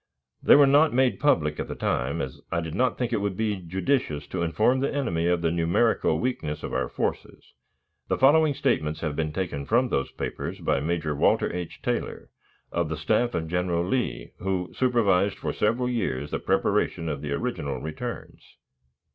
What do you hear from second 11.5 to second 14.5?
H. Taylor, of the staff of General Lee,